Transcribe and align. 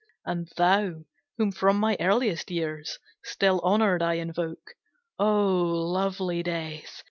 And 0.25 0.51
thou, 0.57 1.03
whom 1.37 1.51
from 1.51 1.77
my 1.77 1.95
earliest 1.99 2.49
years, 2.49 2.97
Still 3.23 3.59
honored 3.61 4.01
I 4.01 4.15
invoke, 4.15 4.73
O 5.19 5.45
lovely 5.51 6.41
Death! 6.41 6.99